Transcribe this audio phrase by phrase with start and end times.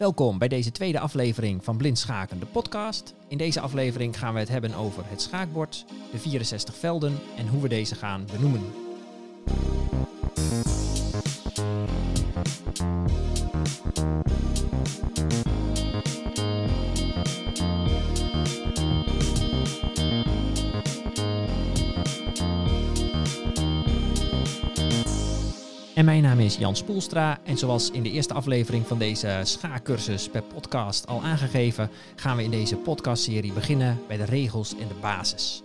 [0.00, 3.14] Welkom bij deze tweede aflevering van Blind Schaken, de podcast.
[3.28, 7.62] In deze aflevering gaan we het hebben over het schaakbord, de 64 velden en hoe
[7.62, 8.89] we deze gaan benoemen.
[26.00, 30.28] En mijn naam is Jan Spoelstra en zoals in de eerste aflevering van deze schaakcursus
[30.28, 34.94] per podcast al aangegeven, gaan we in deze podcastserie beginnen bij de regels en de
[35.00, 35.62] basis.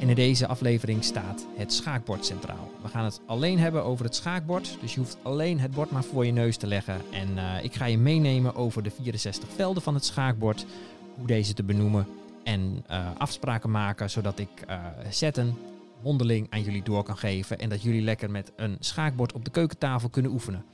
[0.00, 2.70] En in deze aflevering staat het schaakbord centraal.
[2.82, 6.04] We gaan het alleen hebben over het schaakbord, dus je hoeft alleen het bord maar
[6.04, 7.00] voor je neus te leggen.
[7.10, 10.66] En eh, ik ga je meenemen over de 64 velden van het schaakbord,
[11.14, 12.06] hoe deze te benoemen
[12.44, 14.76] en uh, afspraken maken zodat ik uh,
[15.10, 15.56] zetten,
[16.04, 19.50] mondeling aan jullie door kan geven en dat jullie lekker met een schaakbord op de
[19.50, 20.64] keukentafel kunnen oefenen.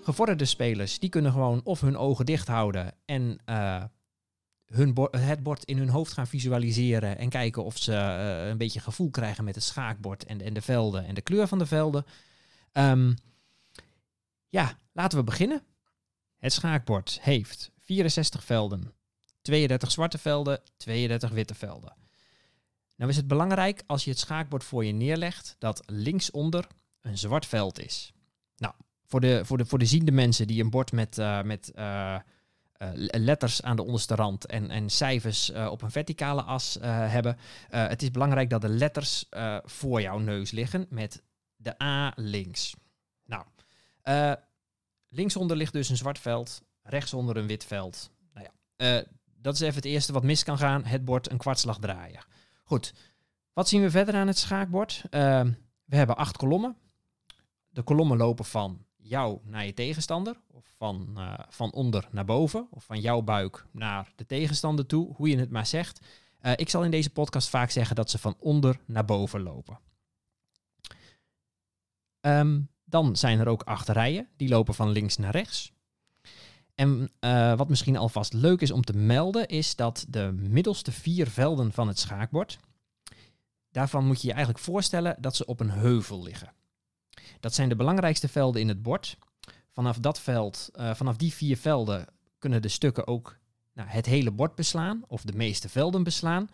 [0.00, 3.84] Gevorderde spelers die kunnen gewoon of hun ogen dicht houden en uh,
[4.66, 8.80] hun het bord in hun hoofd gaan visualiseren en kijken of ze uh, een beetje
[8.80, 12.04] gevoel krijgen met het schaakbord en, en de velden en de kleur van de velden.
[12.72, 13.16] Um,
[14.48, 15.62] ja, laten we beginnen.
[16.38, 18.92] Het schaakbord heeft 64 velden,
[19.42, 21.96] 32 zwarte velden, 32 witte velden.
[22.98, 26.66] Nou is het belangrijk als je het schaakbord voor je neerlegt dat linksonder
[27.00, 28.12] een zwart veld is.
[28.56, 31.72] Nou, voor de, voor de, voor de ziende mensen die een bord met, uh, met
[31.74, 32.18] uh,
[32.78, 37.38] uh, letters aan de onderste rand en, en cijfers op een verticale as hebben,
[37.70, 39.24] het is belangrijk dat de letters
[39.62, 41.22] voor jouw neus liggen met
[41.56, 42.74] de A links.
[43.24, 43.44] Nou,
[45.08, 48.10] linksonder ligt dus een zwart veld, rechtsonder een wit veld.
[48.32, 49.04] Nou ja,
[49.36, 52.24] dat is even het eerste wat mis kan gaan, het bord een kwartslag draaien.
[52.68, 52.94] Goed,
[53.52, 55.02] wat zien we verder aan het schaakbord?
[55.10, 55.44] Uh,
[55.84, 56.76] we hebben acht kolommen.
[57.68, 62.68] De kolommen lopen van jou naar je tegenstander, of van, uh, van onder naar boven,
[62.70, 66.06] of van jouw buik naar de tegenstander toe, hoe je het maar zegt.
[66.42, 69.78] Uh, ik zal in deze podcast vaak zeggen dat ze van onder naar boven lopen.
[72.20, 75.72] Um, dan zijn er ook acht rijen, die lopen van links naar rechts.
[76.78, 81.28] En uh, wat misschien alvast leuk is om te melden, is dat de middelste vier
[81.28, 82.58] velden van het schaakbord,
[83.70, 86.52] daarvan moet je je eigenlijk voorstellen dat ze op een heuvel liggen.
[87.40, 89.18] Dat zijn de belangrijkste velden in het bord.
[89.72, 92.06] Vanaf dat veld, uh, vanaf die vier velden
[92.38, 93.38] kunnen de stukken ook
[93.72, 96.48] nou, het hele bord beslaan, of de meeste velden beslaan.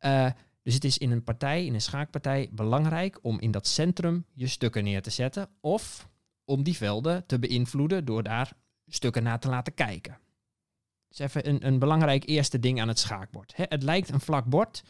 [0.00, 0.30] Uh,
[0.62, 4.46] dus het is in een partij, in een schaakpartij, belangrijk om in dat centrum je
[4.46, 6.08] stukken neer te zetten, of
[6.44, 8.52] om die velden te beïnvloeden door daar
[8.86, 10.18] stukken naar te laten kijken.
[11.08, 13.56] Dat is even een, een belangrijk eerste ding aan het schaakbord.
[13.56, 14.82] He, het lijkt een vlak bord,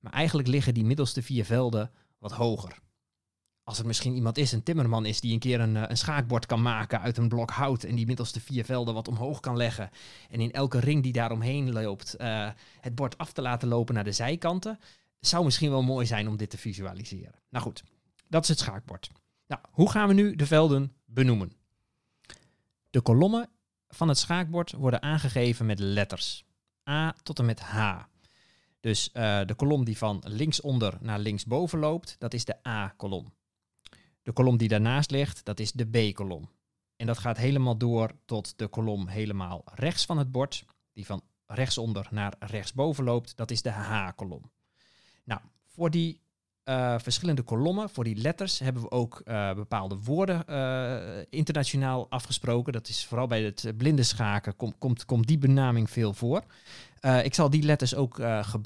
[0.00, 2.78] maar eigenlijk liggen die middelste vier velden wat hoger.
[3.62, 6.62] Als er misschien iemand is, een timmerman is, die een keer een, een schaakbord kan
[6.62, 9.90] maken uit een blok hout en die middelste vier velden wat omhoog kan leggen
[10.30, 12.50] en in elke ring die daaromheen loopt uh,
[12.80, 14.78] het bord af te laten lopen naar de zijkanten,
[15.20, 17.34] zou misschien wel mooi zijn om dit te visualiseren.
[17.48, 17.84] Nou goed,
[18.28, 19.10] dat is het schaakbord.
[19.46, 21.52] Nou, hoe gaan we nu de velden benoemen?
[22.90, 23.50] De kolommen
[23.88, 26.44] van het schaakbord worden aangegeven met letters.
[26.88, 28.02] A tot en met H.
[28.80, 33.34] Dus uh, de kolom die van linksonder naar linksboven loopt, dat is de A-kolom.
[34.22, 36.50] De kolom die daarnaast ligt, dat is de B-kolom.
[36.96, 41.22] En dat gaat helemaal door tot de kolom helemaal rechts van het bord, die van
[41.46, 44.50] rechtsonder naar rechtsboven loopt, dat is de H-kolom.
[45.24, 46.20] Nou, voor die
[46.68, 52.72] uh, verschillende kolommen, voor die letters, hebben we ook uh, bepaalde woorden uh, internationaal afgesproken.
[52.72, 56.44] Dat is vooral bij het blinde schaken, kom, komt, komt die benaming veel voor.
[57.22, 58.20] ik zal die letters ook,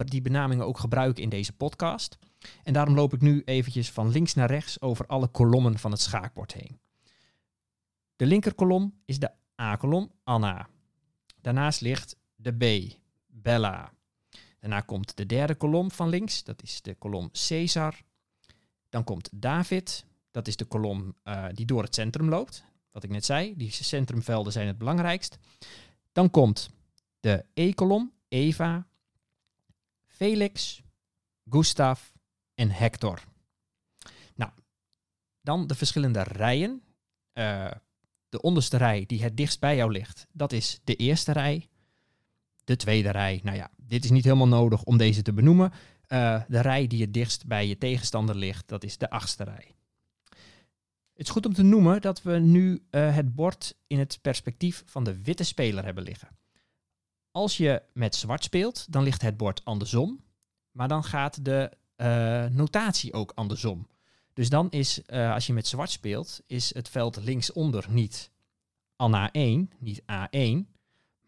[0.05, 2.19] die benamingen ook gebruiken in deze podcast.
[2.65, 6.01] En daarom loop ik nu eventjes van links naar rechts over alle kolommen van het
[6.01, 6.81] schaakbord heen.
[8.17, 9.31] De linkerkolom is de
[9.61, 10.69] A-kolom, Anna.
[11.41, 12.95] Daarnaast ligt de B,
[13.27, 13.93] Bella.
[14.63, 18.03] Daarna komt de derde kolom van links, dat is de kolom Caesar.
[18.89, 22.65] Dan komt David, dat is de kolom uh, die door het centrum loopt.
[22.91, 25.39] Wat ik net zei, die centrumvelden zijn het belangrijkst.
[26.13, 26.71] Dan komt
[27.21, 28.87] de E-kolom, Eva,
[30.07, 30.83] Felix,
[31.49, 32.09] Gustav
[32.55, 33.25] en Hector.
[34.35, 34.51] Nou,
[35.41, 36.83] dan de verschillende rijen.
[37.35, 37.71] Uh,
[38.29, 41.69] de onderste rij die het dichtst bij jou ligt, dat is de eerste rij.
[42.65, 45.73] De tweede rij, nou ja, dit is niet helemaal nodig om deze te benoemen.
[46.09, 49.75] Uh, de rij die het dichtst bij je tegenstander ligt, dat is de achtste rij.
[51.13, 54.83] Het is goed om te noemen dat we nu uh, het bord in het perspectief
[54.87, 56.29] van de witte speler hebben liggen.
[57.31, 60.25] Als je met zwart speelt, dan ligt het bord andersom,
[60.71, 63.87] maar dan gaat de uh, notatie ook andersom.
[64.33, 68.31] Dus dan is, als je met zwart speelt, is het veld linksonder niet
[68.97, 70.72] Anna 1, niet A1,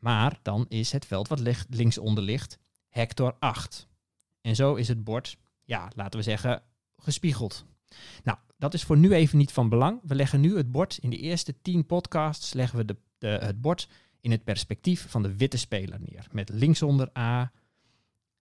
[0.04, 2.58] Maar dan is het veld wat ligt, linksonder ligt
[2.88, 3.88] hector 8.
[4.40, 6.62] En zo is het bord, ja, laten we zeggen,
[6.96, 7.64] gespiegeld.
[8.22, 10.00] Nou, dat is voor nu even niet van belang.
[10.02, 13.60] We leggen nu het bord, in de eerste 10 podcasts leggen we de, de, het
[13.60, 13.88] bord
[14.20, 16.26] in het perspectief van de witte speler neer.
[16.30, 17.52] Met linksonder A,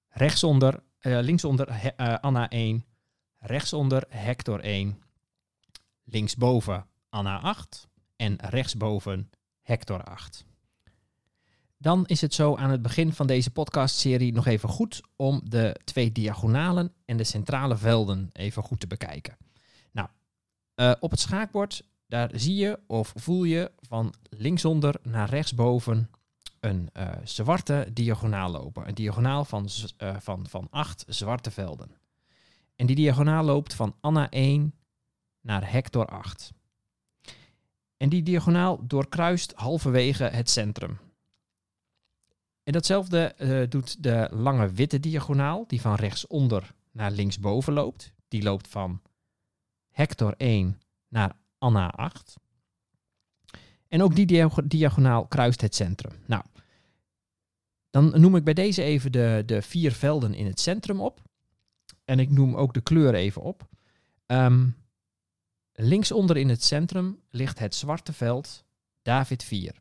[0.09, 2.85] rechtsonder, uh, linksonder uh, Anna 1,
[3.37, 5.01] rechtsonder Hector 1,
[6.03, 9.29] linksboven Anna 8 en rechtsboven
[9.61, 10.45] Hector 8.
[11.83, 15.79] Dan is het zo aan het begin van deze podcastserie nog even goed om de
[15.83, 19.37] twee diagonalen en de centrale velden even goed te bekijken.
[19.91, 20.07] Nou,
[20.75, 26.09] uh, op het schaakbord, daar zie je of voel je van linksonder naar rechtsboven
[26.59, 28.87] een uh, zwarte diagonaal lopen.
[28.87, 29.69] Een diagonaal van,
[30.03, 31.91] uh, van, van acht zwarte velden.
[32.75, 34.73] En die diagonaal loopt van Anna 1
[35.41, 36.53] naar Hector 8.
[37.97, 40.99] En die diagonaal doorkruist halverwege het centrum.
[42.63, 48.13] En datzelfde uh, doet de lange witte diagonaal, die van rechtsonder naar linksboven loopt.
[48.27, 49.01] Die loopt van
[49.89, 52.35] Hector 1 naar Anna 8.
[53.87, 56.11] En ook die diagonaal kruist het centrum.
[56.25, 56.43] Nou,
[57.89, 61.21] dan noem ik bij deze even de, de vier velden in het centrum op.
[62.05, 63.67] En ik noem ook de kleur even op.
[64.25, 64.75] Um,
[65.73, 68.63] linksonder in het centrum ligt het zwarte veld
[69.01, 69.75] David 4.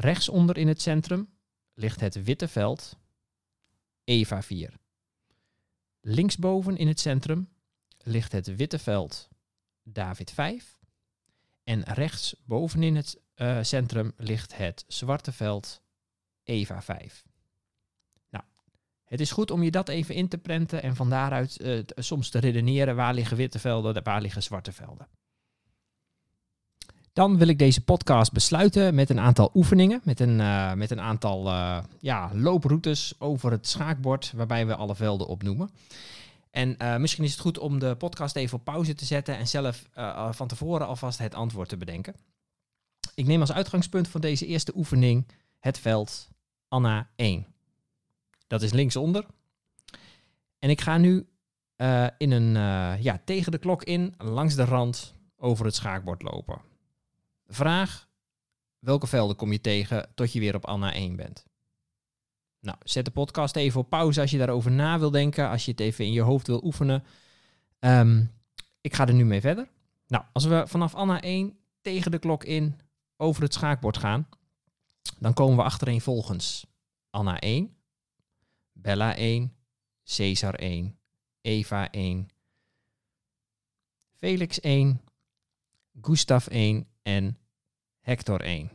[0.00, 1.28] Rechtsonder in het centrum
[1.74, 2.98] ligt het witte veld
[4.04, 4.72] Eva 4.
[6.00, 7.48] Linksboven in het centrum
[7.98, 9.28] ligt het witte veld
[9.82, 10.78] David 5.
[11.64, 15.82] En rechts bovenin het uh, centrum ligt het zwarte veld
[16.42, 17.24] Eva 5.
[18.28, 18.44] Nou,
[19.04, 22.30] het is goed om je dat even in te prenten en van daaruit uh, soms
[22.30, 25.08] te redeneren waar liggen witte velden, waar liggen zwarte velden.
[27.20, 31.00] Dan wil ik deze podcast besluiten met een aantal oefeningen, met een, uh, met een
[31.00, 35.70] aantal uh, ja, looproutes over het schaakbord, waarbij we alle velden opnoemen.
[36.50, 39.48] En uh, misschien is het goed om de podcast even op pauze te zetten en
[39.48, 39.88] zelf
[40.30, 42.14] van tevoren alvast het antwoord te bedenken.
[43.14, 45.26] Ik neem als uitgangspunt van deze eerste oefening
[45.58, 46.28] het veld
[46.68, 47.46] Anna 1.
[48.46, 49.24] Dat is linksonder.
[50.58, 51.26] En ik ga nu
[52.18, 52.52] in een,
[53.02, 56.68] ja, tegen de klok in, langs de rand, over het schaakbord lopen.
[57.52, 58.08] Vraag,
[58.78, 61.46] welke velden kom je tegen tot je weer op Anna 1 bent?
[62.60, 65.70] Nou, zet de podcast even op pauze als je daarover na wil denken, als je
[65.70, 67.04] het even in je hoofd wil oefenen.
[67.78, 68.30] Um,
[68.80, 69.68] ik ga er nu mee verder.
[70.06, 72.80] Nou, als we vanaf Anna 1 tegen de klok in
[73.16, 74.28] over het schaakbord gaan,
[75.18, 76.66] dan komen we achtereenvolgens
[77.10, 77.76] Anna 1,
[78.72, 79.56] Bella 1,
[80.04, 80.98] Caesar 1,
[81.40, 82.28] Eva 1,
[84.18, 85.00] Felix 1,
[86.00, 87.39] Gustav 1 en
[88.10, 88.70] Hector 1.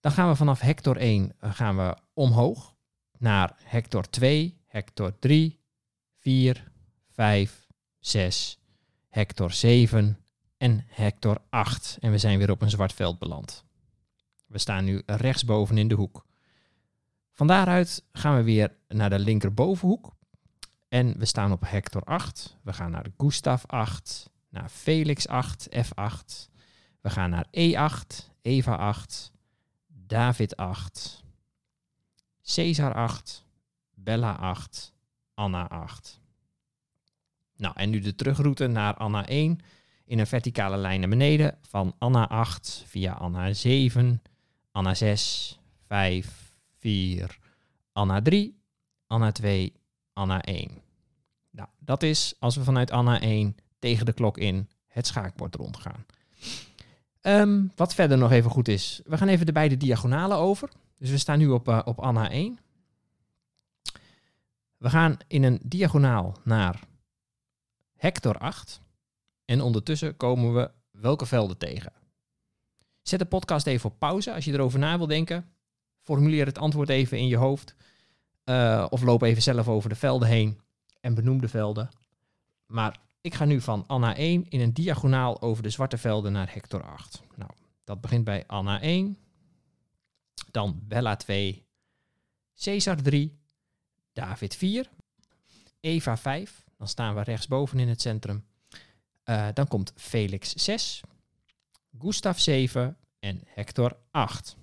[0.00, 2.74] Dan gaan we vanaf Hector 1 eh, gaan we omhoog
[3.18, 5.60] naar Hector 2, Hector 3,
[6.18, 6.72] 4,
[7.10, 7.66] 5,
[7.98, 8.60] 6,
[9.08, 10.18] Hector 7
[10.56, 11.98] en Hector 8.
[12.00, 13.64] En we zijn weer op een zwart veld beland.
[14.46, 16.26] We staan nu rechtsboven in de hoek.
[17.32, 20.16] Van daaruit gaan we weer naar de linkerbovenhoek.
[20.88, 22.58] En we staan op Hector 8.
[22.62, 26.48] We gaan naar Gustav 8, naar Felix 8, F8.
[27.00, 29.32] We gaan naar E8, Eva 8,
[29.86, 31.24] David 8,
[32.42, 33.44] Caesar 8,
[33.94, 34.92] Bella 8,
[35.34, 36.20] Anna 8.
[37.56, 39.60] Nou, en nu de terugroute naar Anna 1
[40.04, 44.22] in een verticale lijn naar beneden van Anna 8 via Anna 7,
[44.70, 47.38] Anna 6, 5, 4,
[47.92, 48.58] Anna 3,
[49.06, 49.72] Anna 2,
[50.12, 50.70] Anna 1.
[51.50, 56.04] Nou, dat is als we vanuit Anna 1 tegen de klok in het schaakbord rondgaan.
[57.22, 59.00] Um, wat verder nog even goed is.
[59.04, 60.68] We gaan even de beide diagonalen over.
[60.98, 62.58] Dus we staan nu op, uh, op Anna 1.
[64.76, 66.80] We gaan in een diagonaal naar
[67.96, 68.80] Hector 8.
[69.44, 71.92] En ondertussen komen we welke velden tegen.
[73.02, 75.48] Zet de podcast even op pauze als je erover na wil denken.
[76.00, 77.74] Formuleer het antwoord even in je hoofd.
[78.44, 80.60] Uh, of loop even zelf over de velden heen
[81.00, 81.88] en benoem de velden.
[82.66, 86.52] Maar ik ga nu van Anna 1 in een diagonaal over de zwarte velden naar
[86.52, 87.22] Hector 8.
[87.36, 87.50] Nou,
[87.84, 89.18] dat begint bij Anna 1,
[90.50, 91.66] dan Bella 2,
[92.58, 93.38] Caesar 3,
[94.12, 94.90] David 4,
[95.80, 98.44] Eva 5, dan staan we rechtsboven in het centrum.
[99.24, 101.00] Uh, dan komt Felix 6,
[101.98, 104.56] Gustav 7 en Hector 8.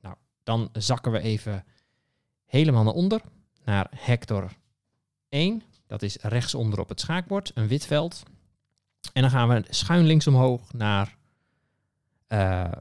[0.00, 1.64] Nou, dan zakken we even
[2.44, 3.20] helemaal naar onder,
[3.64, 4.52] naar Hector
[5.28, 5.62] 1.
[5.86, 8.22] Dat is rechtsonder op het schaakbord, een wit veld.
[9.12, 11.16] En dan gaan we schuin links omhoog naar
[12.28, 12.72] uh,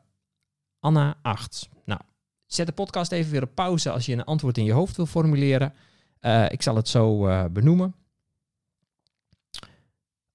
[0.79, 1.69] Anna 8.
[1.85, 2.01] Nou,
[2.45, 5.05] zet de podcast even weer op pauze als je een antwoord in je hoofd wil
[5.05, 5.73] formuleren.
[6.21, 7.95] Uh, ik zal het zo uh, benoemen.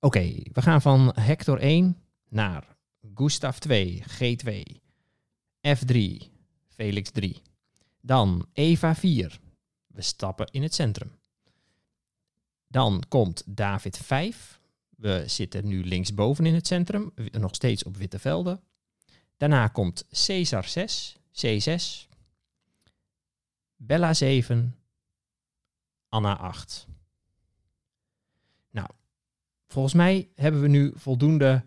[0.01, 1.97] Oké, we gaan van Hector 1
[2.29, 2.77] naar
[3.15, 4.63] Gustav 2, G2,
[5.69, 5.97] F3,
[6.69, 7.43] Felix 3.
[8.01, 9.41] Dan Eva 4.
[9.87, 11.20] We stappen in het centrum.
[12.71, 14.61] Dan komt David 5.
[14.97, 18.61] We zitten nu linksboven in het centrum, nog steeds op witte velden.
[19.37, 22.09] Daarna komt Caesar 6, C6,
[23.77, 24.77] Bella 7,
[26.09, 26.87] Anna 8.
[28.71, 28.89] Nou,
[29.67, 31.65] volgens mij hebben we nu voldoende,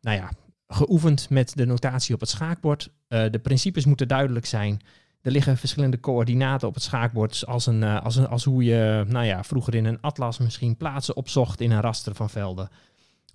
[0.00, 0.32] nou ja,
[0.68, 2.90] geoefend met de notatie op het schaakbord.
[3.08, 4.80] Uh, de principes moeten duidelijk zijn.
[5.26, 9.04] Er liggen verschillende coördinaten op het schaakbord, als, een, uh, als, een, als hoe je
[9.08, 12.68] nou ja, vroeger in een atlas misschien plaatsen opzocht in een raster van velden.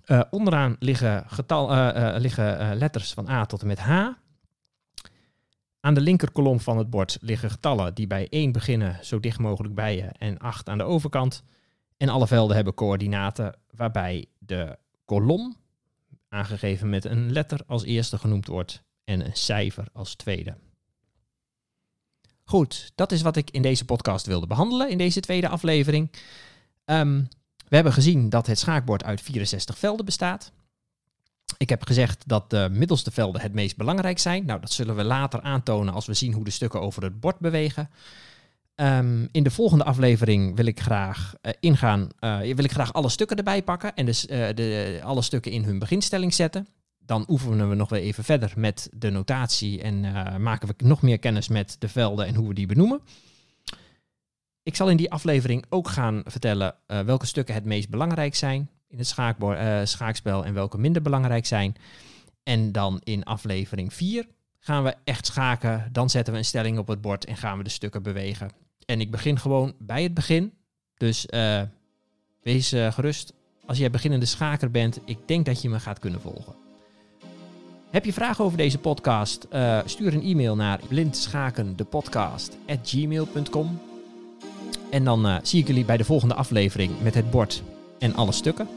[0.06, 4.08] Uh, onderaan liggen, getal, liggen letters van A tot en met H.
[5.80, 9.74] Aan de linkerkolom van het bord liggen getallen die bij 1 beginnen, zo dicht mogelijk
[9.74, 11.42] bij je, en 8 aan de overkant.
[11.96, 15.56] En alle velden hebben coördinaten waarbij de kolom,
[16.28, 20.56] aangegeven met een letter als eerste genoemd wordt, en een cijfer als tweede.
[22.52, 26.10] Goed, dat is wat ik in deze podcast wilde behandelen, in deze tweede aflevering.
[26.84, 27.28] Um,
[27.68, 30.52] we hebben gezien dat het schaakbord uit 64 velden bestaat.
[31.56, 34.44] Ik heb gezegd dat de middelste velden het meest belangrijk zijn.
[34.44, 37.38] Nou, dat zullen we later aantonen als we zien hoe de stukken over het bord
[37.38, 37.90] bewegen.
[38.74, 43.08] Um, in de volgende aflevering wil ik graag uh, ingaan, uh, wil ik graag alle
[43.08, 46.66] stukken erbij pakken en dus uh, de, alle stukken in hun beginstelling zetten.
[47.06, 50.00] Dan oefenen we nog weer even verder met de notatie en
[50.42, 53.00] maken we nog meer kennis met de velden en hoe we die benoemen.
[54.62, 58.98] Ik zal in die aflevering ook gaan vertellen welke stukken het meest belangrijk zijn in
[58.98, 61.74] het uh, schaakspel en welke minder belangrijk zijn.
[62.42, 64.26] En dan in aflevering 4
[64.58, 65.88] gaan we echt schaken.
[65.92, 68.50] Dan zetten we een stelling op het bord en gaan we de stukken bewegen.
[68.86, 70.52] En ik begin gewoon bij het begin.
[70.96, 71.26] Dus
[72.42, 73.32] wees gerust.
[73.66, 76.61] Als jij beginnende schaker bent, ik denk dat je me gaat kunnen volgen.
[77.92, 79.46] Heb je vragen over deze podcast?
[79.52, 83.78] Uh, stuur een e-mail naar blindschakendepodcast.gmail.com
[84.90, 87.62] En dan zie ik jullie bij de volgende aflevering met het bord
[87.98, 88.68] en alle stukken.